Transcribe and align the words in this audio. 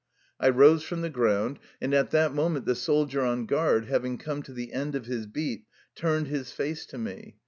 I 0.39 0.49
rose 0.49 0.81
from 0.81 1.01
the 1.01 1.11
ground, 1.11 1.59
and 1.79 1.93
at 1.93 2.09
that 2.09 2.33
moment 2.33 2.65
the 2.65 2.73
soldier 2.73 3.21
on 3.21 3.45
guard, 3.45 3.85
having 3.85 4.17
come 4.17 4.41
to 4.41 4.51
the 4.51 4.73
end 4.73 4.95
of 4.95 5.05
his 5.05 5.27
beat, 5.27 5.65
turned 5.93 6.25
his 6.25 6.51
face 6.51 6.87
to 6.87 6.97
me. 6.97 7.37